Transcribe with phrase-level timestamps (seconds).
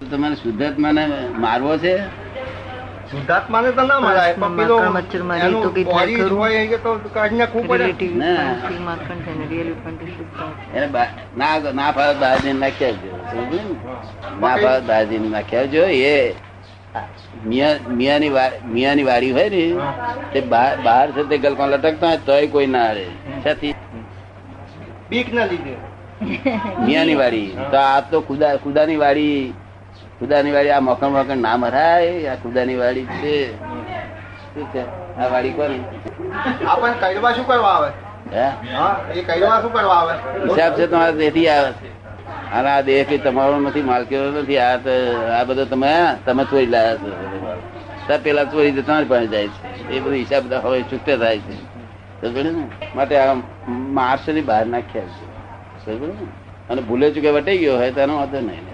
[0.00, 1.02] તમારે શુદ્ધાત્માને
[1.38, 1.94] મારવો છે?
[3.10, 4.76] શુદ્ધાત્માને તો ના મરાય પણ પેલો
[5.38, 5.64] એનું?
[6.32, 6.78] હોય એ
[7.68, 8.08] પડે.
[8.14, 8.44] ના.
[10.74, 10.86] ને
[11.72, 12.70] ના ફાવે ને?
[14.40, 14.72] ફાવે
[16.04, 16.34] એ
[17.46, 18.30] મિયાની
[18.66, 19.64] મિયાની વાડી હોય ને
[20.32, 23.06] તે બહાર છે તે ગલકો લટકતા હોય તોય કોઈ ના રે
[23.44, 23.74] સાથી
[25.10, 25.74] બીક ના લીધે.
[26.78, 27.48] મિયાની વાડી.
[27.70, 29.54] તો આ તો ખુદા ખુદાની વાડી
[30.20, 33.36] ખુદાની વાડી આ મકણ મકણ ના મરાય આ ખુદાની વાડી છે.
[34.54, 34.82] શું છે?
[35.16, 35.80] આ વાડી કોની
[36.66, 37.90] આપણને કઈડવા શું કરવા આવે?
[38.34, 38.46] હે?
[39.18, 40.14] એ કઈડવા શું કરવા આવે?
[40.48, 41.90] હિસાબ છે તમારા દેહથી આવે છે.
[42.52, 44.58] અને આ દેહ કઈ તમારો નથી માલકીનો નથી.
[44.58, 44.94] આ તો
[45.38, 45.92] આ બધો તમે
[46.26, 47.10] તમે ચોરી લાયા છો.
[48.24, 49.92] પેલા ચોરી તો તમારી પાસે જાય છે.
[49.94, 51.56] એ બધું હિસાબ હવે ચૂકતે થાય છે.
[52.96, 53.34] માટે આ
[53.98, 55.08] માર્સની બહાર નાખ્યા
[55.86, 55.94] છે.
[56.70, 58.69] અને ભૂલે ચૂકે વટાઈ ગયો હોય તો એનો વાંધો નહીં.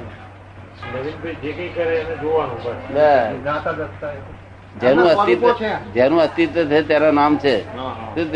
[4.80, 5.52] જેનું અસ્તિત્વ
[5.94, 7.76] જેનું અસ્તિત્વ છે તેનું નામ છે.
[8.14, 8.32] શું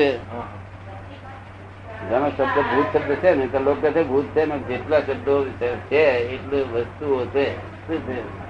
[2.10, 6.00] જેનો શબ્દ ભૂત શબ્દ છે ને તો લોકો છે ભૂત છે ને જેટલા શબ્દો છે
[6.18, 7.56] એટલી વસ્તુઓ છે.
[7.56, 8.40] શું છે?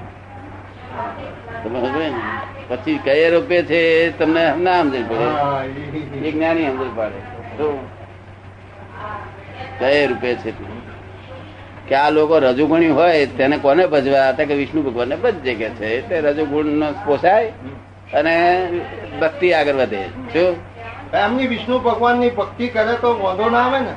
[2.68, 5.24] પછી કયા રૂપે છે એ તમને ના સમજણ પડે.
[6.28, 7.18] એ- જ્ઞાની સમજણ પાડે.
[7.56, 7.78] શું?
[9.78, 10.89] કયા રૂપે છે?
[11.90, 14.28] કે આ લોકો રજુગુણી હોય તેને કોને ભજવા?
[14.28, 15.86] હતા કે વિષ્ણુ ભગવાનને ભજે કે છે.
[15.98, 17.52] એટલે રજુગુણ પોસાય
[18.14, 18.34] અને
[19.20, 20.02] ભક્તિ આગળ વધે.
[20.32, 20.56] શું
[21.14, 23.94] એમની વિષ્ણુ ભગવાનની ભક્તિ કરે તો વાંધો ના આવે ને?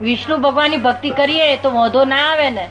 [0.00, 2.66] વિષ્ણુ ભગવાનની ભક્તિ કરીએ તો વાંધો ના આવે ને?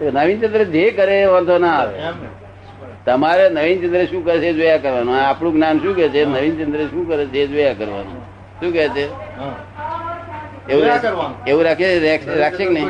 [0.00, 1.98] નવીન નવીનચંદ્ર જે કરે એ વાંધો ના આવે.
[3.06, 5.20] તમારે નવીન નવીનચંદ્ર શું કરે છે જોયા કરવાનું.
[5.26, 6.24] આપણું જ્ઞાન શું કે છે?
[6.24, 8.20] નવીનચંદ્ર શું કરે છે જોયા કરવાનું.
[8.60, 9.06] શું કે છે.
[10.70, 11.36] એવું રાખ- કરવાનું.
[11.46, 11.98] એવું રાખે
[12.34, 12.88] રાખશે કે નહીં.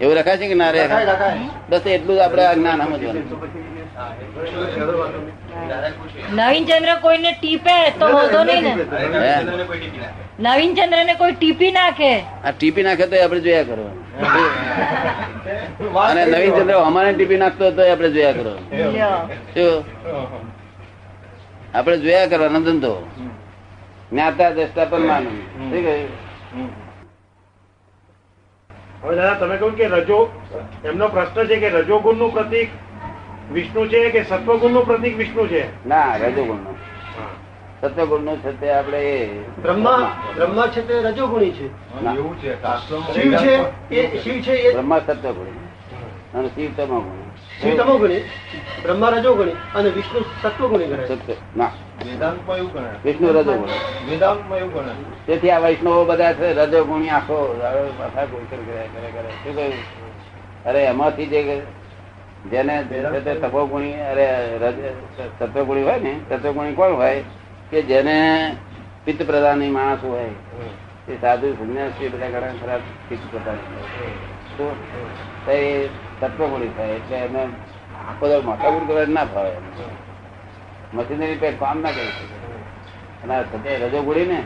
[0.00, 1.38] એવું રખાશે કે ના રખાય,
[1.70, 3.24] બસ એટલું જ આપડે જ્ઞાન સમજવાનું.
[6.32, 8.74] નવીનચંદ્ર કોઈને ટીપે તો વાંધો નહીં ને.
[10.40, 12.12] નવીન ચંદ્ર ને કોઈ ટીપી નાખે?
[12.44, 13.86] આ ટીપી નાખે તો આપણે જોયા કરો.
[16.00, 18.52] અને નવીન નવીનચંદ્ર અમારે ટીપી નાખતો તો આપણે જોયા કરો.
[21.74, 22.94] આપણે જોયા કરવાનો ધંધો
[24.12, 26.25] જ્ઞાતા દ્રષ્ટા પરમાનંદ શું કહ્યું?
[29.02, 30.18] હવે દાદા તમે કહ્યું કે રજો
[30.84, 32.70] એમનો પ્રશ્ન છે કે રજોગુણનું પ્રતિક
[33.52, 35.68] વિષ્ણુ છે કે સત્વગુણનું પ્રતિક વિષ્ણુ છે?
[35.84, 36.76] ના રજોગુણનું
[37.16, 37.32] હા.
[37.82, 41.70] સત્વગુણનું છે તે આપણે એ બ્રહ્મા બ્રહ્મા છે તે રજોગુણી છે.
[42.02, 42.14] ના.
[43.12, 43.54] શિવ છે
[43.90, 45.54] એ શિવ છે એ બ્રહ્મા સત્વગુણ.
[46.34, 47.25] અને શિવ તમોગુણ.
[47.62, 48.06] શિવ
[48.82, 51.08] બ્રહ્મા રજોગુણી અને વિષ્ણુ સત્વગુણી ગણાય.
[51.56, 51.64] ના.
[52.04, 52.94] વેદાંતમાં એવું ગણાય.
[53.04, 53.28] વિષ્ણુ
[54.10, 54.94] વેદાંતમાં એવું ગણાય.
[55.26, 57.60] તેથી આ વૈષ્ણવો બધા છે રજો ગુણી આખો
[57.98, 59.28] માથા ગોચર કર્યા કરે કરે.
[59.28, 59.72] શું કહ્યું?
[60.64, 61.62] અરે એમાંથી જે
[62.50, 67.24] જેને છે તે તપોગુણી અરે રજ- સત્વગુણી હોય ને સત્વગુણી કોણ હોય?
[67.70, 68.52] કે જેને
[69.04, 70.24] પિત્ત પ્રધાની માણસ હોય.
[71.08, 72.78] એ સાધુ સંન્યાસી બધા ઘણા ખરા
[73.08, 73.56] પિત્ત પ્રધાન.
[74.58, 75.88] હોય.
[76.20, 77.42] તત્વગુણી થાય એટલે એને
[78.20, 79.52] બધા મોટા ગુણ કરવા ના ફાવે
[80.94, 82.36] મશીનરી પેટ કામ ના કરી શકે.
[83.22, 84.38] અને આ સત્ય રજોગુણી ને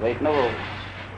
[0.00, 0.44] વૈષ્ણવો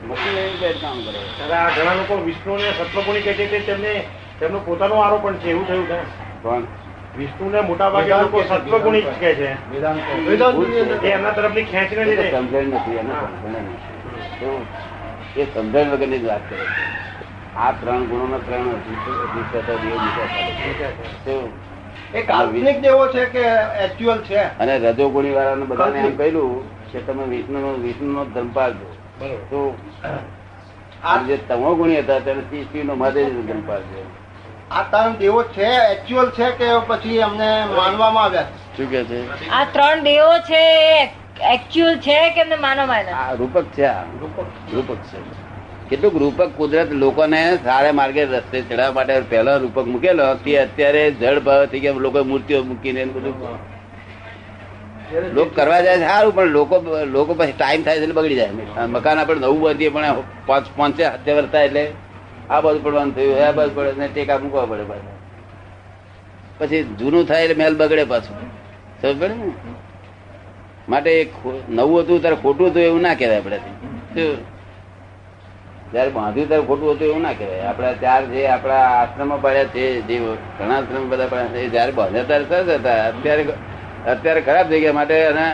[0.03, 1.19] મશીનરી પેટ કામ કરે.
[1.53, 3.93] આ ઘણા લોકો વિષ્ણુ ને સત્વગુણી કહે છે તેમને
[4.39, 5.99] તેમનું પોતાનું આરોપણ છે એવું થયું છે.
[6.43, 6.63] પણ
[7.15, 9.49] વિષ્ણુ ને મોટા ભાગે લોકો સત્વગુણી જ કહે છે.
[11.09, 14.61] એમના તરફની ખેંચને સમજણ નથી એના સમજણ નથી.
[15.35, 16.83] એ સમજણ વગરની જ વાત કરે છે.
[17.59, 18.67] આ ત્રણ ગુણો ત્રણ.
[21.25, 21.51] શું?
[22.13, 23.43] એ કાલ્પનિક દેવો છે કે
[23.79, 24.43] એક્ચ્યુઅલ છે?
[24.59, 28.87] અને રજોગુણી વાળાને બધાને એમ કહ્યું કે તમે વિષ્ણુ નો વિષ્ણુ નો ધર્મ પાળજો
[29.49, 29.59] તો
[31.03, 34.01] આ જે તમો ગુણી હતા તેને શિવ નો મહાદેવ નો ધર્મ પાળજો
[34.71, 38.47] આ ત્રણ દેવો છે એકચ્યુઅલ છે કે પછી અમને માનવામાં આવ્યા
[38.77, 39.19] શું કે છે?
[39.51, 40.63] આ ત્રણ દેવો છે
[41.51, 43.27] એક્ચ્યુઅલ છે કે એમને માનવામાં આવ્યા?
[43.27, 44.03] આ રૂપક છે આ.
[44.21, 44.37] રૂપક.
[44.73, 45.48] રૂપક છે.
[45.89, 51.39] કેટલુંક રૂપક કુદરત લોકોને સારા માર્ગે રસ્તે ચડાવવા માટે પહેલો રૂપક મૂકેલો તે અત્યારે જળ
[51.39, 53.33] ભાવ થઈ ગયા લોકો મૂર્તિઓ મૂકીને બધું.
[55.33, 56.75] લોકો કરવા જાય સારું, પણ લોકો
[57.05, 58.49] લોકો પછી ટાઈમ થાય એટલે બગડી જાય.
[58.87, 60.05] મકાન આપણે નવું બાંધીએ પણ
[60.45, 61.83] પાંચ, પાંચે હત્યા વર્તા એટલે
[62.49, 65.17] આ બાજુ પડવાનું થયું, આ બાજુ પડે ટેકા મૂકવા પડે પાછા.
[66.57, 68.37] પછી જૂનું થાય એટલે મેલ બગડે પાછું.
[69.01, 69.51] સમજ પડે ને?
[70.89, 71.29] માટે
[71.69, 73.59] નવું હતું, ત્યારે ખોટું હતું એવું ના કહેવાય આપણે
[75.93, 77.63] જયારે બાંધ્યું ત્યારે ખોટું હતું એવું ના કહેવાય.
[77.69, 80.15] આપડા ચાર જે આપણા આશ્રમમાં પડ્યા છે જે
[80.59, 82.99] ઘણા આશ્રમ બધા પડ્યા છે જયારે બાંધ્યા ત્યારે સરસ હતા.
[83.09, 83.43] અત્યારે
[84.13, 85.45] અત્યારે ખરાબ થઈ ગયા માટે અને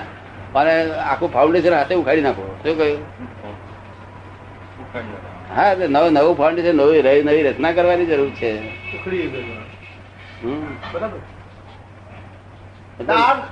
[0.56, 0.74] અને
[1.12, 2.44] આખું ફાઉન્ડેશન હાથે ઉખાડી નાખો.
[2.64, 3.02] શું કહ્યું?
[5.56, 8.52] હા એટલે નવું નવું ફાઉન્ડેશન નવી નવી નવી રચના કરવાની જરૂર છે.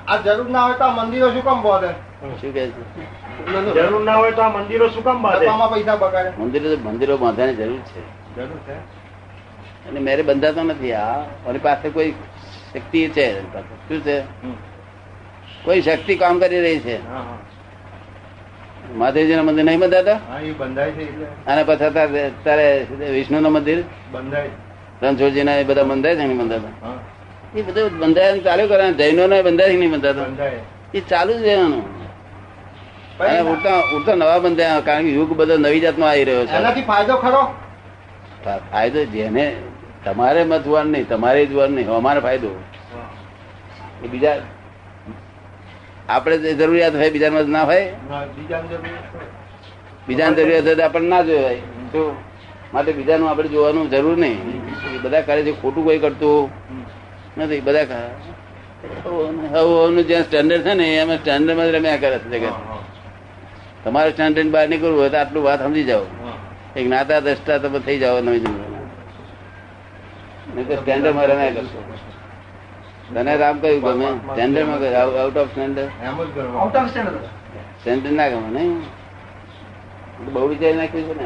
[0.08, 1.90] આ જરૂર ના હોય તો મંદિરો શું કામ બોલે?
[2.42, 2.84] શું કે છે?
[3.74, 6.30] જરૂર ના હોય તો આ મંદિરો શું કામ બાંધે પૈસા બગાડે.
[6.40, 8.02] મંદિરો મંદિરો બાંધવાની જરૂર છે.
[8.36, 8.76] જરૂર છે?
[9.90, 11.20] અને મેરે બંધાતો નથી આ.
[11.46, 12.12] મારી પાસે કોઈ
[12.74, 13.28] શક્તિ છે?
[13.88, 14.22] શું છે?
[15.64, 16.98] કોઈ શક્તિ કામ કરી રહી છે?
[18.96, 20.20] મહાદેવજી ના મંદિર નહીં બંધાતા?
[21.48, 23.84] અને પછી તારે વિષ્ણુ નું મંદિર?
[24.12, 24.50] બંધાય.
[25.02, 26.94] રણછોડજીના એ બધા બંધાય છે નહીં બંધાતા?
[27.56, 28.94] એ બધું બંધાય ચાલુ કરે.
[28.94, 30.26] જૈનો ને બંધાય નહીં બંધાતા?
[30.94, 31.84] એ ચાલુ જ રહેવાનું.
[31.86, 32.03] અને
[33.20, 36.56] ઉડતા નવા બંધ કારણ કે યુગ બધો નવી જાતનો આવી રહ્યો છે.
[36.58, 37.44] એનાથી ફાયદો ખરો?
[38.72, 39.46] ફાયદો જેને
[40.06, 42.50] તમારે મત જોવાનું નહીં તમારે જોવાનું નહીં અમારે ફાયદો.
[44.04, 44.36] એ બીજા
[46.10, 47.84] આપણે જે જરૂરિયાત હોય બીજાને મત ના હોય
[50.08, 50.86] બીજાને જરૂરિયાત હોય.
[50.88, 51.60] આપણને ના જોવાય.
[51.94, 52.02] તો
[52.74, 54.38] માટે બીજાનું આપણે જોવાનું જરૂર નહીં.
[55.04, 56.50] બધા કરે છે ખોટું કોઈ કરતું
[57.38, 57.86] નથી બધા
[59.54, 62.56] હવે જ્યાં સ્ટેન્ડર્ડ છે ને એમાં સ્ટેન્ડર્ડમાં જ રમ્યા કરે છે જગત.
[63.84, 66.06] તમારે સ્ટેન્ડર્ડ બહાર નીકળવું હોય તો આટલું વાત સમજી જાઓ.
[66.76, 68.42] એક નાતા દ્રષ્ટા તમે થઈ જાઓ નવી
[70.54, 71.80] નહીં તો સ્ટેન્ડર્ડમાં રમ્યા કરશો
[73.14, 76.72] તને રામ કયું ગમે સ્ટેન્ડર્ડમાં કયું આઉટ ઓફ સ્ટેન્ડર્ડ એમ જ ગણવાનું.
[77.80, 78.72] સ્ટેન્ડર્ડ ના ગમે નહીં?
[80.34, 81.26] બહુ વિચારી નાખ્યું છે ને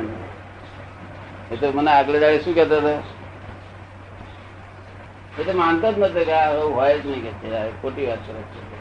[1.52, 3.02] એ તો મને આગલે દાડે શું કહેતા હતા?
[5.40, 7.32] એ તો માનતો જ નથી કે આ હોય જ નહીં કે
[7.82, 8.77] ખોટી વાત કરે છે.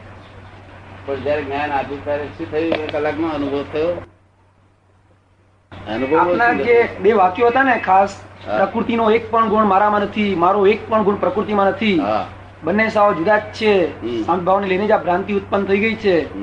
[1.07, 2.71] પણ જયારે જ્ઞાન આપ્યું ત્યારે શું થયું?
[2.71, 3.87] બે કલાકનો અનુભવ થયો.
[5.87, 8.21] અનુભવ જે બે વાક્યો હતા ને ખાસ.
[8.45, 12.01] પ્રકૃતિનો એક પણ ગુણ મારામાં નથી મારો એક પણ ગુણ પ્રકૃતિમાં નથી.
[12.63, 14.01] બંને સાવ જુદા જ છે.
[14.01, 14.23] હમ.
[14.23, 16.35] સંભાવને લઈને જ આ ભ્રાંતિ ઉત્પન્ન થઈ ગઈ છે.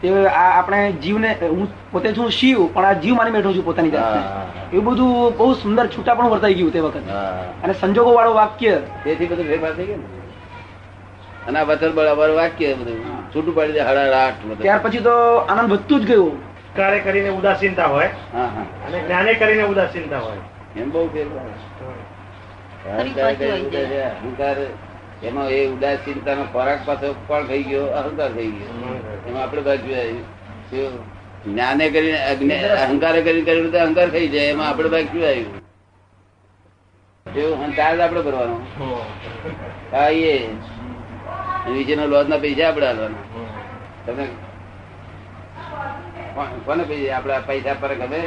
[0.00, 3.90] તે આ આપણે જીવને હું પોતે છું શિવ પણ આ જીવ માની બેઠો છું પોતાની
[3.90, 4.20] જાતને.
[4.20, 7.02] એ એવું બધું બહુ સુંદર છૂટા પણ વર્તાઈ ગયું તે વખત.
[7.64, 8.80] અને સંજોગો વાળો વાક્ય.
[9.04, 9.96] તેથી બધું ફેરફાર થઈ ગયો
[11.46, 13.34] અને આ વતન બળ અમારું વાક્ય બધું.
[13.34, 16.54] છૂટું પાડી દે હળહળાટ ત્યાર પછી તો આનંદ વધતું જ ગયું.
[16.76, 18.10] કાર્ય કરીને ઉદાસીનતા હોય?
[18.32, 18.62] હા હા.
[18.86, 20.36] અને જ્ઞાને કરીને ઉદાસીનતા હોય?
[20.80, 21.06] એમ બહુ
[24.00, 24.56] અહંકાર
[25.22, 29.00] એમાં એ ઉદાસીનતાનો ખોરાક પાછો પણ થઈ ગયો અહંકાર થઈ ગયો.
[29.26, 30.22] એમાં આપડે બાજુ આવ્યું
[30.70, 31.14] શું?
[31.52, 34.46] જ્ઞાને કરીને અજ્ઞા- અહંકારે કરીને કર્યું તો અહંકાર થઈ જાય.
[34.46, 35.64] એમાં આપણે બાજુ આવ્યું
[37.36, 38.66] એવું ચાર્જ આપણે ભરવાનો.
[39.92, 40.48] હા એ.
[41.68, 43.22] નીચેનો લોજ ના પૈસા આપડે હાલવાના
[44.06, 44.26] તમે
[46.64, 48.22] કોને પૈસા આપડા પૈસા પર ગમે?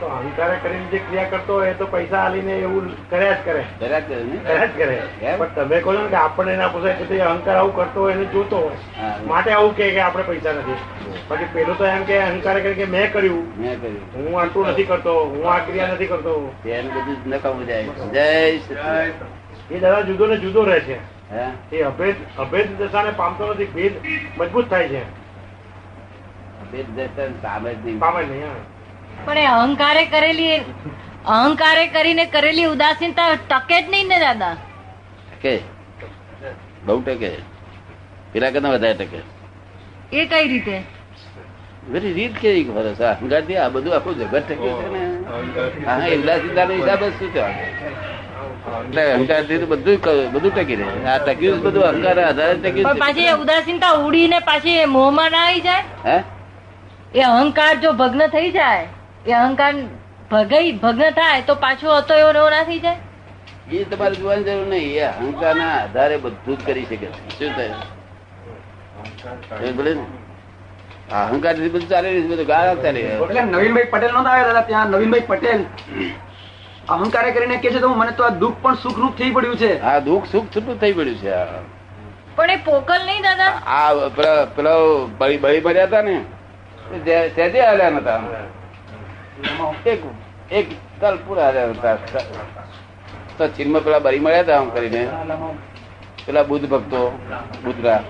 [0.00, 3.64] તો અહંકારે કરીને જે ક્રિયા કરતો હોય તો પૈસા આલીને એવું કર્યા જ કરે.
[3.80, 4.36] જરાક કરે ને?
[4.36, 5.02] કર્યા જ કરે.
[5.36, 8.76] પણ તમે કહો કે આપણને ના પૂછાય કે અહંકાર આવું કરતો હોય એને જોતો હોય.
[9.26, 10.76] માટે આવું કે આપણે પૈસા નથી.
[11.30, 13.60] બાકી પેલો તો એમ કે અહંકાર કરી કે મેં કર્યું.
[13.60, 14.14] મેં કર્યું.
[14.14, 15.24] હું આટલું નથી કરતો.
[15.24, 16.54] હું આ ક્રિયા નથી કરતો.
[16.66, 17.84] એનું બધું નકામું જાય.
[17.84, 18.58] જય.
[19.70, 20.98] એ દાદા જુદો ને જુદો રહે છે.
[21.72, 23.94] એ અભેદ અભેદ દશાને પામતો નથી ભેદ
[24.38, 25.02] મજબૂત થાય છે.
[26.62, 27.98] અભેદ દર્શન પામે જ નહીં.
[27.98, 28.54] પામે નહીં
[29.26, 30.56] પણ એ અહંકારે કરેલી
[31.36, 34.54] અહંકારે કરીને કરેલી ઉદાસીનતા ટકે જ નહીં ને દાદા.
[35.32, 35.54] ટકે.
[36.86, 37.30] બહુ ટકે.
[38.32, 39.20] પેલા કરતા વધારે ટકે.
[40.12, 40.76] એ કઈ રીતે?
[41.90, 45.02] બધી રીત કેવી ખબર છે અહંકારથી આ બધું આખું જગત ટકે છે ને.
[45.86, 47.42] હા એ ઉદાસીનતાનો હિસાબ જ શું છે
[48.78, 49.98] એટલે અહંકારથી બધું
[50.34, 52.98] બધું ટકી રહે આ ટક્યું બધું અહંકાર આધારે ટક્યું.
[53.04, 55.84] પાછી ઉદાસીનતા ઉડીને પાછી મોહમાં ના આવી જાય?
[56.06, 56.16] હે?
[57.14, 58.86] એ અહંકાર જો ભગ્ન થઈ જાય
[59.26, 59.72] એ અહંકાર
[60.32, 63.00] ભગાઈ ભગ્ન થાય તો પાછો હતો એવો ને એવો ના થઈ જાય?
[63.72, 64.90] એ તમારે જોવાની જરૂર નહીં.
[64.96, 67.06] એ અહંકાર ના આધારે બધું જ કરી શકે
[67.38, 67.76] શું થાય?
[69.66, 69.92] એ ભલે
[71.18, 73.00] અહંકારથી બધું ચાલે બધું ગાળા ચાલે.
[73.10, 74.88] એટલે નવીનભાઈ પટેલ નતા આવ્યા દાદા ત્યાં?
[74.96, 75.60] નવીનભાઈ પટેલ?
[76.88, 79.80] અહંકારે કરીને કે છે તો મને તો આ દુઃખ પણ સુખ રૂપ થઈ પડ્યું છે.
[79.80, 81.46] આ દુઃખ સુખ રૂપ થઈ પડ્યું છે આ.
[82.36, 83.44] પણ એ પોકલ નહીં દાદા?
[83.66, 84.70] આ પેલા પેલા
[85.18, 86.24] બળી બળી પડ્યા હતા ને
[86.90, 88.22] તે જે- સહેજે હાલ્યા નતા.
[89.86, 90.02] એક
[90.52, 90.66] એક
[91.00, 91.94] તલપુર પૂરા હાલ્યા નતા.
[93.38, 95.08] તો ચીનમાં પેલા બળી મળ્યા હતા આમ કરીને.
[96.26, 97.18] પેલા બુદ્ધ ભક્તો
[97.64, 98.04] બુદ્ધરા.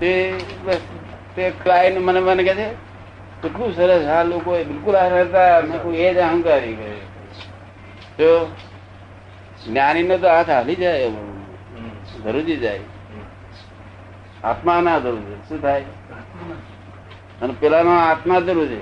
[0.00, 0.76] તે બસ
[1.36, 2.68] તે ક્લાયન્ટ મને મને કહે છે
[3.42, 7.11] કેટલું સરસ આ લોકો બિલકુલ આ હતા મેં એ જ અહંકારી કહે
[8.18, 8.52] તો
[9.66, 11.10] જ્ઞાની નો તો હાથ હાલી જાય
[12.24, 12.80] ધરુજી જાય.
[14.44, 15.84] આત્મા ના ધરું છે શું થાય?
[17.42, 18.80] અને પેલા નો આત્મા ધરું છે?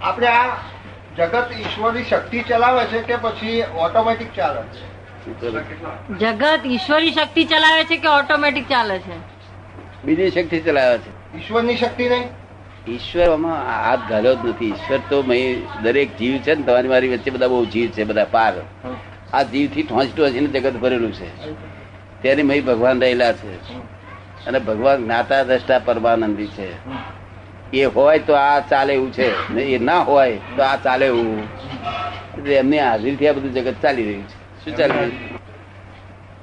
[0.00, 0.56] આપણે આ
[1.16, 4.84] જગત ઈશ્વરની શક્તિ ચલાવે છે કે પછી ઓટોમેટિક ચાલે છે?
[6.18, 9.16] જગત ઈશ્વરની શક્તિ ચલાવે છે કે ઓટોમેટિક ચાલે છે?
[10.04, 11.10] બીજી શક્તિ ચલાવે છે.
[11.38, 12.41] ઈશ્વરની શક્તિ નહીં?
[12.88, 14.68] ઈશ્વરમાં હાથ ઘાલ્યો જ નથી.
[14.68, 15.22] ઈશ્વર તો
[15.82, 18.54] દરેક જીવ છે ને તમારી મારી વચ્ચે બધા બહુ જીવ છે બધા પાર.
[19.32, 21.52] આ જીવથી ઠોંચ ઠોંચીને જગત ભરેલું છે.
[22.22, 23.74] ત્યારે મય ભગવાન રહેલા છે.
[24.46, 26.68] અને ભગવાન જ્ઞાતા દ્રષ્ટા પરમાનંદી છે.
[27.72, 29.52] એ હોય તો આ ચાલે એવું છે.
[29.52, 31.42] ને એ ના હોય તો આ ચાલે એવું.
[32.38, 34.64] એટલે એમની હાજરીથી આ બધું જગત ચાલી રહ્યું છે.
[34.64, 34.92] શું ચાલી?
[34.92, 35.12] રહ્યું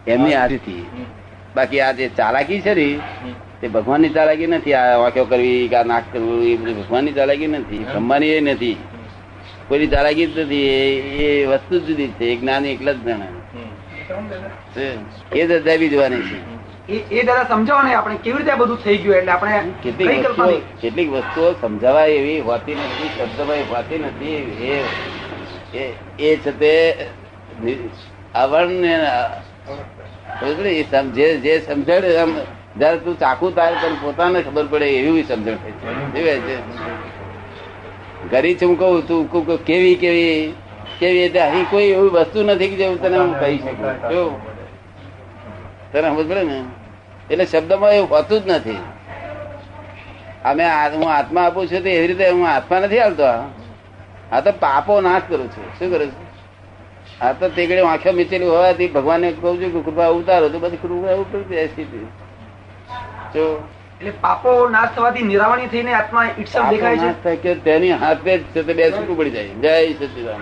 [0.07, 0.85] એમની હાજરીથી.
[1.55, 2.99] બાકી આ જે ચાલાકી છે ને
[3.61, 7.47] તે ભગવાનની ચાલાકી નથી આ વાંખ્યો કરવી કે આ નાક કરવું એ બધી ભગવાનની ચાલાકી
[7.47, 8.77] નથી બ્રહ્માની એ નથી.
[9.67, 10.67] કોઈની ચાલાકી જ નથી
[11.19, 13.27] એ વસ્તુ જુદી છે એ જ્ઞાન એકલા જ જાણે.
[15.33, 16.59] એ જ બી જોવાની છે.
[16.93, 19.15] એ એ દાદા સમજાવો ને આપણે કેવી રીતે બધું થઈ ગયું?
[19.15, 24.35] એટલે આપણે કેટલીક વસ્તુઓ કેટલીક વસ્તુઓ સમજાવાય એવી હોતી નથી શબ્દમાં હોતી નથી
[25.77, 25.83] એ
[26.19, 26.95] એ- છે તે
[28.35, 28.85] અવર્ણ
[31.11, 32.35] જે જે સમજણ આમ
[32.77, 35.57] જયારે તું ચાકુ તારે તને પોતાને ખબર પડે એવી સમજણ
[36.13, 36.57] થઈ છે.
[38.31, 40.53] ઘરી છું કહું તું કેવી કેવી
[40.99, 44.31] કેવી એટલે અહીં કોઈ એવી વસ્તુ નથી કે તને હું કહી શકું.
[45.91, 46.63] તને સમજ પડે ને?
[47.31, 48.79] એટલે શબ્દમાં એવું હોતું જ નથી.
[50.45, 50.63] અમે
[50.95, 53.25] હું આત્મા આપું છું તો એવી રીતે હું આત્મા નથી આવતો
[54.31, 54.39] આ.
[54.41, 55.67] તો પાપો નાશ કરું છું.
[55.79, 56.25] શું કરું છું?
[57.21, 60.49] આ તો તે ઘડી આંખો મીચેલી હોવાથી ભગવાનને કહું છું કે કૃપા ઉતારો.
[60.49, 62.28] તો બધી કૃપા ઉપર બેસી હતી જો
[63.35, 67.35] એટલે પાપો નાશ થવાથી નિરાવણી થઈને આત્મા ઇટસેલ્ફ દેખાય છે?
[67.35, 69.47] કે તેની હાથે જ તે બે છૂટું પડી જાય.
[69.47, 70.41] જય સચિદાન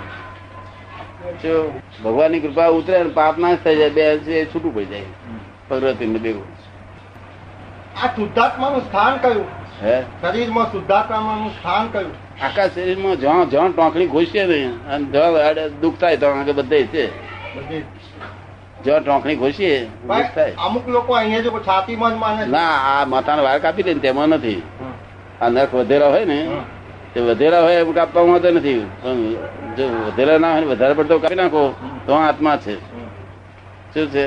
[1.43, 5.01] જો ભગવાનની કૃપા ઉતરે પાપ નાશ થઈ જાય બે છૂટું પડી જાય.
[5.67, 6.43] પ્રગતિ ને બેવું.
[8.03, 9.45] આ શુદ્ધાત્માનું સ્થાન કયું?
[9.83, 10.01] હે?
[10.21, 12.11] શરીરમાં શુદ્ધાત્માનું સ્થાન કયું?
[12.41, 17.27] આખા શરીરમાં જ્યાં જ્યાં ટોંકણી ઘૂસશે ને અને જ્યાં દુઃખ થાય તો આગળ બધે છે.
[17.55, 17.83] બધી
[18.87, 19.77] જ્યાં ટોંકણી ઘોસીએ
[20.65, 22.41] અમુક લોકો અહીંયા જો છાતીમાં જ માને.
[22.55, 24.61] ના આ માથાનો વાળ કાપી દે ને તેમાં નથી.
[25.41, 26.39] આ નખ વધેરા હોય ને
[27.13, 28.81] તે વધેરા હોય એમ કાપવામાં તો નથી.
[29.77, 31.63] જો વધેરા ના હોય ને વધારે પડતો કાપી નાખો
[32.07, 32.75] તો આત્મા છે.
[33.93, 34.25] શું છે?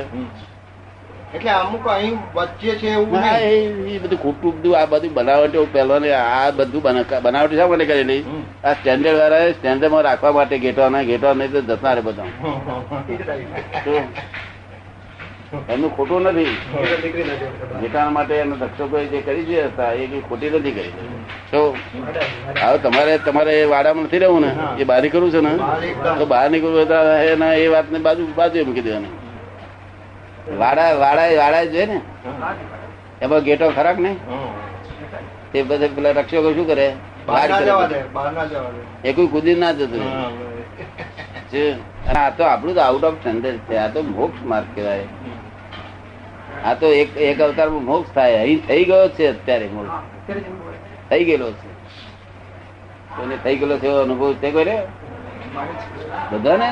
[1.34, 6.10] એટલે અમુક અહીં વચ્ચે છે એવું એ બધું ખોટું બધું આ બધું બનાવટો પહેલો ને
[6.14, 6.82] આ બધું
[7.24, 8.22] બનાવટ શા માટે કરેલી.
[8.64, 12.28] આ સ્ટેન્ડર્ડ વાળા સ્ટેન્ડર્ડમાં રાખવા માટે ગેટવાના ના ગેટો નહીં તો જતા રે બધા?
[15.52, 16.56] એમનું ખોટું નથી.
[17.82, 20.94] જેઠાણ માટે એના દક્ષકોએ જે કરી છે હતા એ કઈ ખોટી નથી કરી.
[21.50, 21.60] તો
[22.60, 24.50] હવે તમારે તમારે એ વાડામાં નથી રહેવું ને?
[24.80, 25.52] એ બહાર નીકળવું છે ને?
[26.18, 27.02] તો બહાર નીકળવું હતા
[27.32, 29.14] એના એ વાતને બાજુ બાજુ મૂકી દેવાની.
[30.62, 31.98] વાડા વાડા વાડા જોઈએ ને?
[33.22, 34.18] એમાં ગેટો ખરાક નહીં?
[35.52, 36.88] તે બધા પેલા રક્ષકો શું કરે?
[37.26, 37.48] બહાર
[39.04, 40.02] એ કોઈ કુદી ના જતું
[42.16, 43.74] આ તો આપણું તો આઉટ ઓફ સ્ટેન્ડર્ડ છે.
[43.78, 45.06] આ તો મોક્ષ માર્ગ કહેવાય.
[46.64, 48.36] આ તો એક એક અવતારમાં મોક્ષ થાય.
[48.44, 49.92] અહીં થઈ ગયો છે અત્યારે મોક્ષ
[51.10, 51.70] થઈ ગયેલો છે.
[53.16, 54.78] કોને થઈ ગયેલો છે એવો અનુભવ તે કોઈ
[56.32, 56.68] બધાને?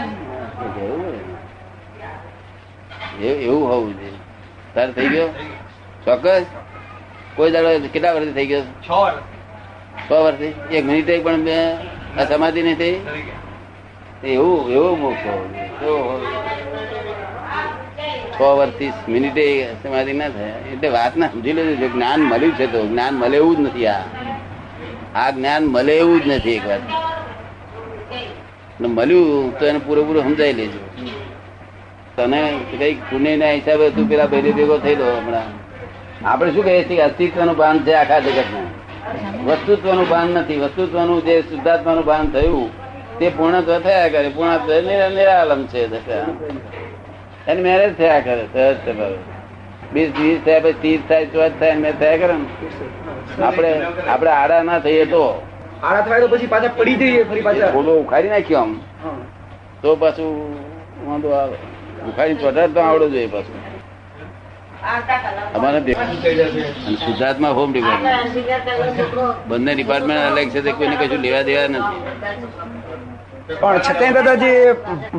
[3.20, 4.18] એવું હોવું જોઈએ.
[4.74, 5.28] તારે થઈ ગયો?
[6.04, 6.46] ચોક્કસ?
[7.36, 8.62] કોઈ દાડો કેટલા વર્ષથી થઈ ગયો?
[8.62, 8.90] છ
[10.08, 10.54] છ વર્ષથી?
[10.76, 11.64] એક મિનિટે પણ મેં
[12.20, 12.96] આ સમાધિ નહીં થઈ?
[14.24, 16.38] એવું એવું મોક્ષ હોવો જોઈએ.
[18.40, 20.72] છ વર્ષથી મિનિટે સમાધિ ના થાય.
[20.72, 23.86] એટલે વાત ના સમજી લેજો, જો જ્ઞાન મળ્યું છે તો જ્ઞાન મળે એવું જ નથી
[23.86, 24.00] આ.
[25.14, 26.80] આ જ્ઞાન મળે એવું જ નથી એક વાત.
[28.80, 30.78] મળ્યું તો એને પૂરેપૂરું સમજાઈ લેજો.
[32.16, 35.68] તને કઈ પુણ્ય ના હિસાબે તું પેલા ભેરી ભેગો થયેલો હમણાં.
[36.28, 38.78] આપણે શું કહીએ છીએ, અસ્તિત્વનું ભાન છે આખા જગતમાં
[39.46, 40.56] વસ્તુત્વનું ભાન નથી.
[40.56, 42.70] વસ્તુત્વનું જે શુદ્ધાત્માનું ભાન થયું,
[43.18, 44.28] તે પૂર્ણત્વ થયા કરે.
[44.28, 46.87] પૂર્ણત્વ નિરા- નિરાલમ છે.
[47.48, 49.18] એની મેરેજ થયા કરે સહજ સ્વભાવે.
[49.92, 52.34] બીસ ત્રીસ થયા પછી ત્રીસ થાય ચોથ થાય મેં થયા કરે
[53.46, 53.70] આપણે
[54.08, 55.22] આપણે આડા ના થઈએ તો.
[55.82, 57.72] આડા થાય તો પછી પાછા પડી જઈએ ફરી પાછા.
[57.76, 58.72] ફોટો ઉખાડી નાખ્યો આમ.
[59.82, 60.30] તો પાછું
[61.08, 61.56] વાંધો આવે.
[62.08, 63.56] ઉખાડી ચોટાડ તો આવડો જોઈએ પાછું.
[65.54, 65.78] અમારે
[67.58, 72.77] હોમ ડિપાર્ટમેન્ટ બંને ડિપાર્ટમેન્ટ અલગ છે કોઈને કશું લેવા દેવા નથી.
[73.50, 74.50] પણ છતાંય દાદા જે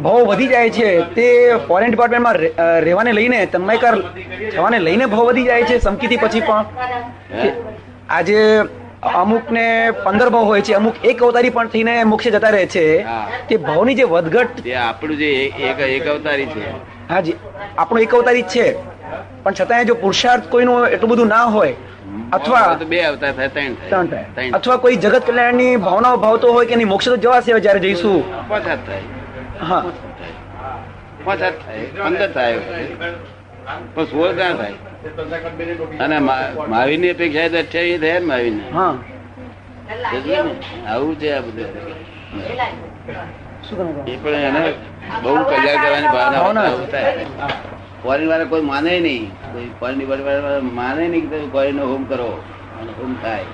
[0.06, 0.90] ભાવ વધી જાય છે.
[1.16, 1.28] તે
[1.68, 2.38] ફોરેન ડિપાર્ટમેન્ટમાં
[2.86, 3.96] રહેવાને લઈને તન્મયકાર
[4.54, 6.66] થવાને લઈને ભાવ વધી જાય છે સમકીથી પછી પણ.
[8.18, 8.38] આજે
[9.22, 9.66] અમુક ને
[10.06, 12.86] પંદર ભાવ હોય છે અમુક એક અવતારી પણ થઈને મોક્ષે જતા રહે છે.
[13.50, 15.30] તે ભાવની જે વધઘટ આપણું જે
[15.72, 16.64] એક એક અવતારી છે.
[17.12, 17.38] હાજી
[17.78, 18.68] આપણો એક અવતારી જ છે.
[19.44, 21.74] પણ છતાંય જો પુરુષાર્થ કોઈનું એટલું બધું ના હોય
[22.38, 24.26] અથવા બે અવતાર થાય ત્રણ ત્રણ થાય.
[24.36, 28.20] થાય અથવા કોઈ જગત કલ્યાણની ભાવનાઓ ભાવતો હોય કે નહીં મોક્ષ તો જવાશે જયારે જઈશું.
[28.50, 29.06] પાંચ હાથ થાય.
[29.62, 29.82] હા.
[31.26, 31.84] પાંચ હાથ થાય.
[31.98, 32.58] પંદર થાય
[33.96, 34.76] પણ સોળ ક્યાં થાય?
[36.00, 38.64] અને મહાવીરની અપેક્ષા અઠ્યાવીસ થયા ને મહાવીર ને
[40.88, 41.70] આવું છે આ બધું.
[44.08, 44.62] એ પણ એને
[45.24, 47.14] બહુ કલ્યાણ કરવાની ભાવના થાય.
[48.04, 49.32] ફોરેન વાળા કોઈ માને નહીં.
[49.54, 52.44] કોઈ ફોરેન માને નહીં કે તમે ફોરેન હોમ કરો.
[52.82, 53.46] અને હોમ થાય.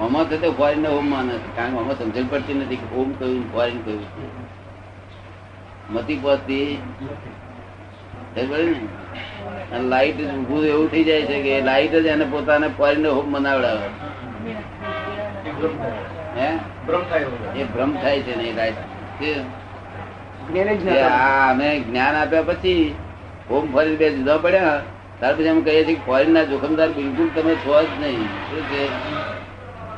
[0.00, 1.32] આમાં થતો ફોરેન નો હોમ માને.
[1.32, 4.04] છે કારણ કે આમાં સમજણ પડતી નથી કે હોમ કયું ફોરેન કયું
[5.90, 6.78] મતી પહોંચતી
[9.82, 13.86] લાઈટ ઊભું એવું થઈ જાય છે કે લાઈટ જ એને પોતાને ફોરેન નો હોમ બનાવડાવે
[16.40, 16.48] હે?
[17.60, 18.74] એ ભ્રમ થાય છે ને એ લાઈટ
[19.20, 19.34] કે
[20.52, 22.94] જ્ઞાન જ કે ના આ અમે જ્ઞાન આપ્યા પછી
[23.48, 24.80] હોમ ફોરેન બે જુદા પડ્યા.
[25.18, 28.22] ત્યાર પછી એમ કહીએ છીએ કે ફોરેન ના જોખમદાર બિલકુલ તમે છો જ નહીં.
[28.48, 28.82] શું છે?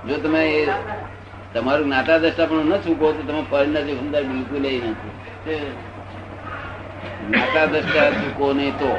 [0.08, 0.62] જો તમે એ
[1.54, 5.60] તમારું નાતા દ્રષ્ટા પણ ન ચૂકો તો તમે ફોરેન ના જોખમદાર બિલકુલ એ નથી.
[7.30, 8.90] નાતા દ્રષ્ટા ચૂકો નહીં તો.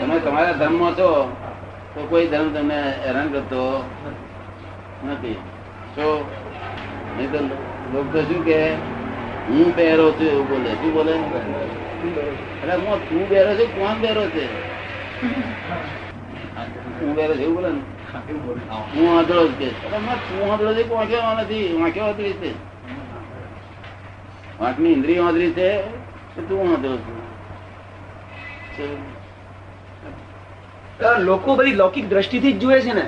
[0.00, 1.10] તમે તમારા ધર્મમાં છો
[1.94, 3.62] તો કોઈ ધર્મ તમને હેરાન કરતો
[5.04, 5.38] નથી.
[5.96, 6.06] તો
[7.16, 7.38] નહીં તો
[7.92, 8.58] લોકો શું કે
[9.48, 10.70] હું પહેરો છું એવું બોલે.
[10.80, 11.14] શું બોલે?
[12.62, 14.44] અરે હું તું બેરો છે કોણ બેરો છે?
[16.98, 17.14] હું.
[17.14, 17.80] બેરો છે એવું બોલે ને?
[18.94, 19.68] હું આંધળો જ કે
[20.28, 22.50] તું આંધળો છે વાંખ્યો નથી વાંખ્યો આંધળી છે.
[24.58, 25.68] વાંકની ઇન્દ્રિય આંધળી છે
[26.48, 27.18] તું આંધળો છું.
[31.18, 33.06] લોકો બધી લૌકિક દ્રષ્ટિથી જ જુએ છે ને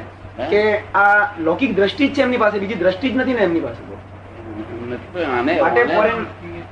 [0.50, 0.62] કે
[0.94, 3.82] આ લૌકિક દ્રષ્ટિ જ છે એમની પાસે બીજી દ્રષ્ટિ જ નથી ને એમની પાસે.
[5.26, 5.52] આને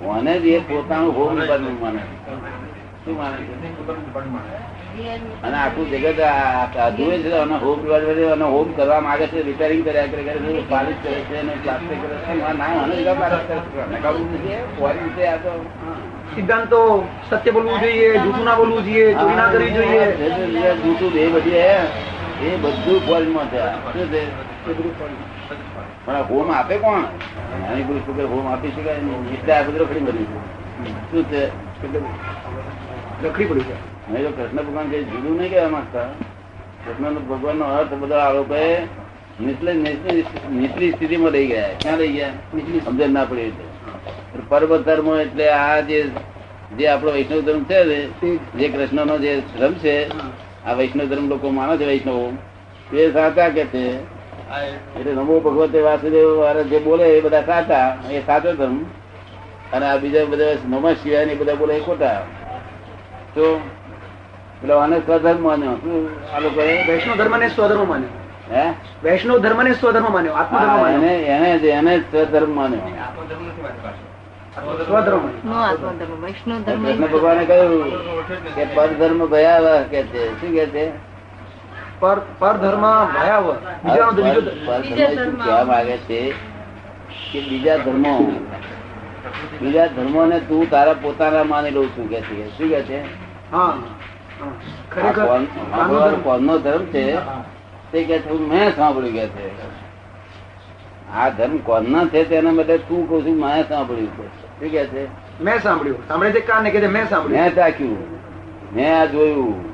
[0.01, 2.03] આને જ એ પોતાનું હોમ ડિપાર્ટમેન્ટ માને.
[3.05, 3.37] શું માને
[5.43, 6.21] અને આખું જગત
[6.97, 7.79] જુએ છે અને હોમ
[8.27, 11.99] અને હોમ કરવા માંગે છે રિપેરિંગ કર્યા કરે કરે છે પાલિશ કરે છે અને પ્લાસ્ટિક
[12.03, 12.33] કરે છે.
[12.53, 13.81] ના મને જગા પાલિશ કરે છે.
[14.97, 15.53] નથી છે આ તો
[16.35, 16.81] સિદ્ધાંતો
[17.31, 20.05] સત્ય બોલવું જોઈએ જૂઠું ના બોલવું જોઈએ ચોરી ના કરવી જોઈએ.
[20.83, 21.77] જૂઠું એ બધી હે,
[22.41, 23.61] એ બધું foreign માં છે.
[23.93, 24.23] શું છે.
[26.05, 27.03] પણ આ હોમ આપે કોણ?
[27.63, 29.23] નાની પુરુષ વગર હોમ આપી શકાય નહીં.
[29.35, 30.29] એટલે આ બધું રખડી બની
[31.11, 31.43] શું છે?
[33.25, 33.77] રખડી પડી છે
[34.11, 36.09] નહીં તો કૃષ્ણ ભગવાન કઈ જુદું નહીં કહેવા માંગતા.
[36.85, 38.73] કૃષ્ણ ભગવાન નો અર્થ બધા આ લોકોએ
[39.41, 39.73] નીચલે
[40.51, 41.71] નીચલી સ્થિતિમાં લઈ ગયા.
[41.81, 42.33] ક્યાં લઈ ગયા?
[42.55, 45.99] નીચલી સમજણ ના પડી એટલે પર્વત ધર્મ એટલે આ જે
[46.79, 47.79] જે આપણો વૈષ્ણવ ધર્મ છે
[48.59, 49.95] જે કૃષ્ણ નો જે ધર્મ છે
[50.67, 52.33] આ વૈષ્ણવ ધર્મ લોકો માને છે વૈષ્ણવો.
[52.97, 53.87] એ સાચા કે છે?
[55.01, 58.85] એટલે નમો ભગવતે વાસુદેવ જે બોલે એ બધા સાચા એ સાચો ધર્મ.
[59.73, 62.27] અને આ બીજા બધા નમઃ શિવાય ને બધા બોલે એ ખોટા.
[63.35, 63.61] તો
[64.63, 65.75] એટલે આને સ્વધર્મ માન્યો.
[65.75, 68.09] શું આ લોકો વૈષ્ણવ ધર્મ ને સ્વધર્મ માન્યો.
[68.55, 68.73] હે?
[69.05, 72.81] વૈષ્ણવ ધર્મ ને સ્વધર્મ માન્યો આત્મધર્મ એને એને એને સ્વધર્મ માન્યો.
[72.81, 74.10] આત્મધર્મ નથી
[76.65, 77.91] કૃષ્ણ ભગવાને કહ્યું
[78.55, 80.93] કે પરધર્મ ભયાવહ કે છે શું કે છે
[82.39, 83.53] પરધર્મ ભયાવહ.
[84.67, 86.31] પરધર્મ કહેવા માંગે છે?
[87.33, 88.33] કે બીજા ધર્મો
[89.61, 93.03] બીજા ધર્મો ને તું તારા પોતાના માની લઉં છું કે છે શું કે છે?
[94.97, 96.85] ભગવાન ધર્મ.
[96.85, 97.19] છે?
[97.93, 99.90] તે કે મેં સાંભળ્યું કે છે.
[101.15, 104.27] આ ધર્મ કોના છે તેના બદલે તું કહું છું મેં સાંભળ્યું છે.
[104.27, 105.07] શું કે છે?
[105.43, 106.09] મેં સાંભળ્યું.
[106.09, 107.43] સાંભળે છે કાને કે મેં સાંભળ્યું.
[107.43, 107.99] મેં તાક્યું
[108.75, 109.65] મેં આ જોયું.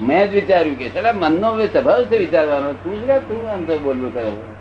[0.00, 1.12] મેં જ વિચાર્યું કે છે.
[1.12, 2.72] મનનો સ્વભાવ છે વિચારવાનો.
[2.72, 4.54] તું જ તું આમ તો બોલવું કરો.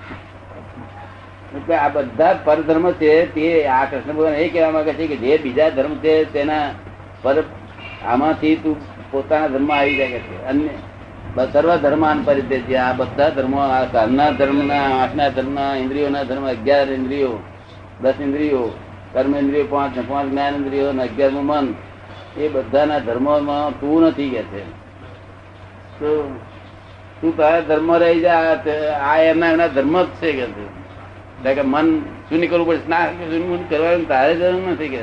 [1.55, 5.37] એટલે આ બધા પરધર્મ છે તે આ કૃષ્ણ ભગવાન એ કહેવા માંગે છે કે જે
[5.37, 6.71] બીજા ધર્મ છે તેના
[7.21, 7.43] પર
[8.05, 8.75] આમાંથી તું
[9.11, 10.45] પોતાના ધર્મ આવી જાય છે.
[10.45, 10.67] અન્ય
[11.35, 17.39] સર્વ ધર્માન પરિત્યજ્ય આ બધા ધર્મો, આ કાનના ધર્મના, આઠના ધર્મના, ઇન્દ્રિયોના ધર્મ, અગિયાર ઇન્દ્રિયો,
[18.01, 18.79] દસ ઇન્દ્રિયો,
[19.13, 21.73] કર્મ ઇન્દ્રિયો પાંચ પાંચ જ્ઞાન ઇન્દ્રિયો અને અગિયારનું મન.
[22.37, 24.63] એ બધાના ધર્મોમાં તું નથી કે છે.
[25.99, 26.39] તો
[27.21, 28.63] તું તારા ધર્મ રહી જા,
[29.01, 30.63] આ એમના એમના ધર્મ જ છે કે છે.
[30.63, 32.89] એટલે કે મન શૂન્ય કરવું પડશે?
[32.89, 35.01] ના શૂન્ય કરવાનું તારે જરૂર નથી કે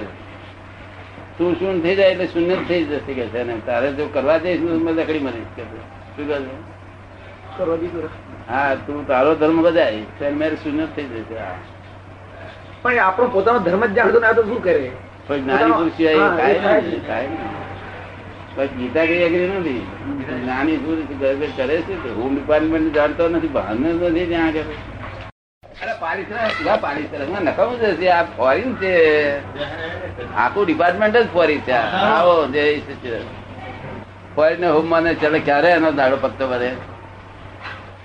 [1.39, 3.67] તું શૂન્ય થઈ જાય એટલે શૂન્ય થઈ જશે કે છે.
[3.67, 5.96] તારે જો કરવા જઈશ તો મેં લકડી મરીશ કે છે.
[8.51, 11.35] હા તું તારો ધર્મ બધાય મેરે શૂન્ય થઈ જશે
[12.83, 14.91] પણ આપણો પોતાનો ધર્મ જ જાણતો ના તો શું કરે?
[15.29, 15.93] જ્ઞાની પુરુષ
[18.71, 19.87] ગીતા કઈ અઘરી નથી.
[20.43, 24.61] જ્ઞાની પુરુષ કરે છે હોમ ડિપાર્ટમેન્ટ જાણતો નથી બહારનો નથી ત્યાં આગળ.
[30.37, 31.73] આખું ડિપાર્ટમેન્ટ જ ફોરી છે.
[31.73, 33.46] આવો જય ફોરીન
[34.39, 36.77] ને હોમમાં ચાલે ક્યારે એનો દાડો પત્તો ભરે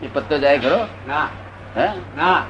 [0.04, 0.88] એ પત્તો જાય ખરો?
[1.08, 1.28] ના.
[1.78, 1.88] હે?
[2.18, 2.46] ના.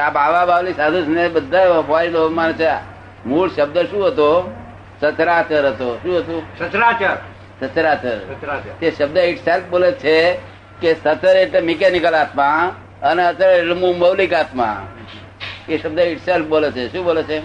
[0.00, 2.68] આ બાવા બાવલી સાધુ ને બધા ફોરેન હોમમાં છે.
[3.26, 4.54] મૂળ શબ્દ શું હતો?
[5.00, 5.96] સચરાચર હતો.
[6.02, 6.42] શું હતું?
[6.58, 7.16] સચરાચર.
[7.60, 8.18] સચરાચર.
[8.80, 10.38] તે શબ્દ ઇટ સેલ્ફ બોલે છે
[10.80, 14.86] કે સચર એટલે મિકેનિકલ આત્મા અને અચર એટલે મૌલિક આત્મા.
[15.68, 16.92] એ શબ્દ ઇટ સેલ્ફ બોલે છે.
[16.92, 17.42] શું બોલે છે?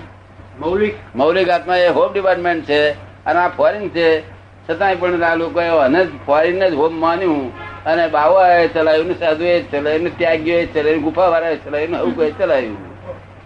[0.60, 0.96] મૌલિક.
[1.16, 3.05] મૌલિક આત્મા એ હોમ ડિપાર્ટમેન્ટ છે.
[3.26, 4.22] અને આ ફોરેન છે.
[4.70, 7.66] છતાંય પણ આ લોકોએ અને ફોરેન જ હોમ માન્યું.
[7.84, 9.14] અને બાવાએ ચલાવ્યું ને
[9.46, 12.78] એ ચલાવ્યું ને એ ચલાવ્યું ગુફા વાળાએ ચલાવ્યું ને કોઈ ચલાવ્યું.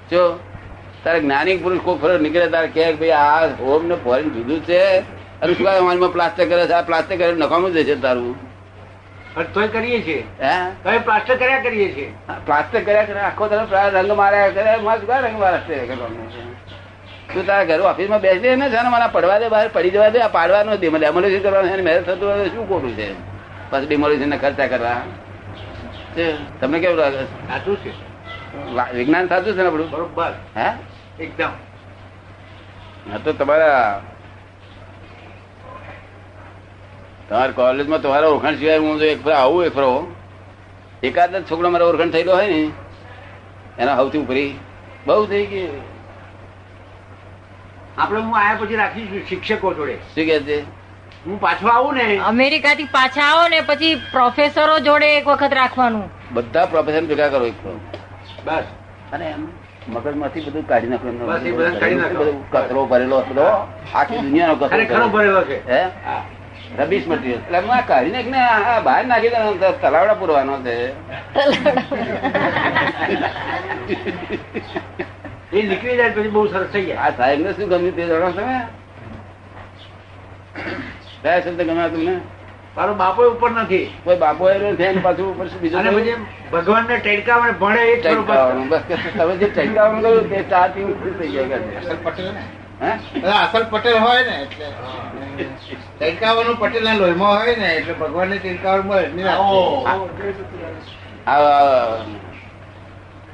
[0.09, 0.39] જો
[1.03, 4.63] તારે જ્ઞાની પુરુષ કોઈ ફરક નીકળે તારે કહે કે ભાઈ આ હોમ ને ફોરેન જુદું
[4.63, 4.99] છે?
[5.41, 6.71] અને શું કાંઈ અમારીમાં પ્લાસ્ટર કરે છે?
[6.71, 8.49] આ પ્લાસ્ટર કરે નકામું જશે તારું.
[9.53, 10.23] તોય કરીએ છીએ.
[10.41, 10.99] હે?
[10.99, 12.13] પ્લાસ્ટર કર્યા કરીએ છીએ.
[12.45, 16.78] પ્લાસ્ટર કર્યા કરે આખો તરફ રંગ માર્યા કરે મારે રંગ મારા કરવાનું છે?
[17.33, 20.19] તું તારા ઘર ઓફિસમાં બેસી ને છે ને મને પડવા દે બહાર પડી જવા દે
[20.19, 23.13] આ પાડવાનું જ ડેમોલિશન કરવાનું છે મહેનત થતું હોય શું ખોટું છે?
[23.71, 25.01] બસ ડેમોલિશન ખર્ચા કરવા.
[26.61, 27.23] તમને કેવું લાગે?
[27.23, 27.91] સાચું છે.
[28.93, 29.89] વિજ્ઞાન સાચું છે ને આપણું?
[29.89, 30.31] બરોબર.
[30.57, 30.69] હે?
[31.23, 31.51] એકદમ.
[33.11, 34.01] હા તો તમારા
[37.29, 40.15] તમારા કોલેજમાં તમારા ઓળખાણ સિવાય હું એક ફરો આવું એક ફરો.
[41.03, 42.71] એકાદ છોકરો મારા ઓળખાણ થયેલો હોય ને
[43.79, 44.57] એના સૌથી ઉપરી.
[45.05, 45.67] બહુ થઈ ગઈ
[47.99, 49.95] આપણે હું આયા પછી રાખીશું શિક્ષકો જોડે.
[49.95, 50.57] શું કે છે?
[51.25, 52.17] હું પાછો આવું ને.
[52.17, 56.05] અમેરિકા થી પાછા આવો ને પછી પ્રોફેસરો જોડે એક વખત રાખવાનું.
[56.33, 57.53] બધા પ્રોફેસર ભેગા કરો એક
[58.45, 58.63] બસ.
[59.13, 59.47] અને એમ
[59.87, 61.25] મગજમાંથી બધું કાઢી નાખો એમનો.
[61.25, 62.23] બસ બધું કાઢી નાખો.
[62.51, 63.47] કચરો ભરેલો બધો
[63.95, 65.41] આખી દુનિયાનો કચરો ભરેલો.
[65.41, 65.59] છે.
[65.71, 65.81] હે?
[66.79, 67.39] Rubbish material.
[67.39, 70.75] એટલે હું આ કાઢી નાખ ને આ બહાર નાખી દે તલાવડા પૂરવાનો છે.
[75.53, 76.97] એ નીકળી જાય પછી બહુ સરસ થઈ જાય.
[76.97, 77.95] આ સાહેબ ને શું ગમ્યું?
[77.95, 78.57] તે જાણો તમે.
[81.21, 82.15] કયા શબ્દ ગમ્યા તમને?
[82.75, 83.87] મારો બાપો ઉપર નથી.
[84.03, 86.23] કોઈ બાપો એનો છે પાછું ઉપર શું બીજું અને પછી કહ્યું?
[86.51, 86.95] ભગવાનને
[87.63, 88.05] ભણે એ જ
[88.71, 88.83] બસ.
[89.17, 92.43] તમે જે ટંકાવાનું કહ્યું તે ચા થી ખુશ થઈ ગયા અસલ પટેલ ને?
[93.39, 94.67] અસલ પટેલ હોય ને એટલે
[95.99, 98.87] તિલકાવાનું પટેલ ના લોહીમાં હોય ને એટલે ભગવાન ને તિલકાવાનું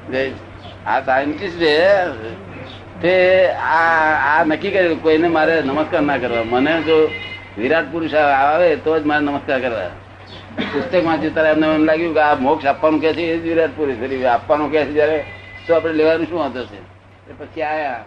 [0.08, 0.24] મળે.
[0.86, 1.58] આ સાયન્ટિસ્ટ
[3.02, 6.44] તે આ આ નક્કી કર્યું, કોઈને મારે નમસ્કાર ના કરવા.
[6.44, 7.10] મને જો
[7.58, 9.90] વિરાટ પુરુષ આવે તો જ મારે નમસ્કાર કરવા.
[10.72, 13.70] પુસ્તક વાંચ્યું ત્યારે એમને એમ લાગ્યું કે આ મોક્ષ આપવાનું કે છે, એ જ વિરાટ
[13.76, 14.24] પુરુષ.
[14.24, 15.24] આપવાનું કે છે જયારે,
[15.66, 16.76] તો આપણે લેવાનું શું વાંધો છે?
[17.30, 18.04] એ પછી આયા.